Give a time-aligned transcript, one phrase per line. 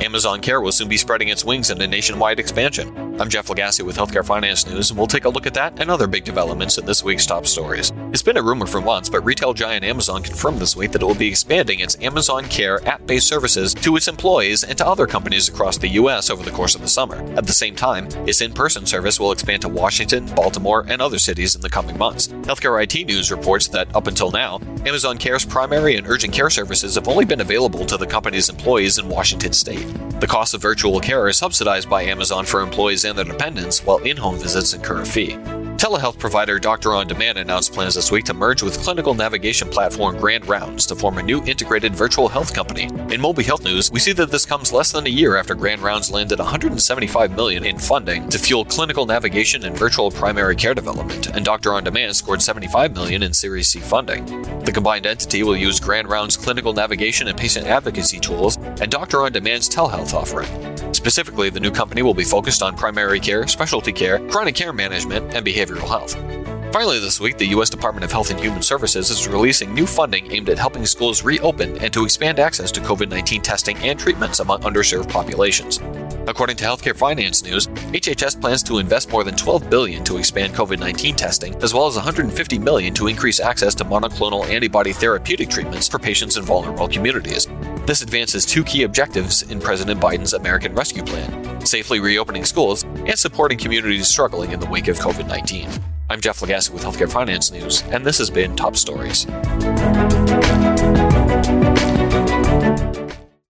[0.00, 3.07] Amazon Care will soon be spreading its wings in a nationwide expansion.
[3.20, 5.90] I'm Jeff Lagasse with Healthcare Finance News, and we'll take a look at that and
[5.90, 7.92] other big developments in this week's top stories.
[8.12, 11.04] It's been a rumor for months, but retail giant Amazon confirmed this week that it
[11.04, 15.08] will be expanding its Amazon Care app based services to its employees and to other
[15.08, 16.30] companies across the U.S.
[16.30, 17.16] over the course of the summer.
[17.36, 21.18] At the same time, its in person service will expand to Washington, Baltimore, and other
[21.18, 22.28] cities in the coming months.
[22.28, 26.94] Healthcare IT News reports that up until now, Amazon Care's primary and urgent care services
[26.94, 29.86] have only been available to the company's employees in Washington state.
[30.20, 33.98] The cost of virtual care is subsidized by Amazon for employees and their dependents, while
[33.98, 35.36] in home visits incur a fee.
[35.78, 40.18] Telehealth provider Doctor On Demand announced plans this week to merge with clinical navigation platform
[40.18, 42.82] Grand Rounds to form a new integrated virtual health company.
[42.82, 45.80] In Mobi Health News, we see that this comes less than a year after Grand
[45.80, 51.28] Rounds landed 175 million in funding to fuel clinical navigation and virtual primary care development,
[51.28, 54.24] and Doctor On Demand scored 75 million in Series C funding.
[54.64, 59.22] The combined entity will use Grand Rounds clinical navigation and patient advocacy tools and Doctor
[59.22, 60.48] On Demand's telehealth offering.
[60.98, 65.32] Specifically, the new company will be focused on primary care, specialty care, chronic care management,
[65.32, 66.14] and behavioral health.
[66.72, 67.70] Finally, this week, the U.S.
[67.70, 71.78] Department of Health and Human Services is releasing new funding aimed at helping schools reopen
[71.78, 75.78] and to expand access to COVID 19 testing and treatments among underserved populations.
[76.26, 80.52] According to Healthcare Finance News, HHS plans to invest more than 12 billion to expand
[80.52, 85.88] COVID-19 testing, as well as 150 million to increase access to monoclonal antibody therapeutic treatments
[85.88, 87.46] for patients in vulnerable communities.
[87.88, 93.18] This advances two key objectives in President Biden's American Rescue Plan: safely reopening schools and
[93.18, 95.80] supporting communities struggling in the wake of COVID-19.
[96.10, 99.24] I'm Jeff Lagasse with Healthcare Finance News, and this has been Top Stories.